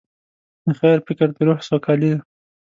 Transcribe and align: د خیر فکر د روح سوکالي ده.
د 0.65 0.67
خیر 0.79 0.97
فکر 1.07 1.27
د 1.35 1.37
روح 1.47 1.59
سوکالي 1.69 2.09
ده. 2.13 2.19